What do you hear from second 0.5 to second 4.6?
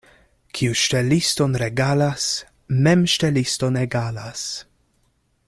Kiu ŝteliston regalas, mem ŝteliston egalas.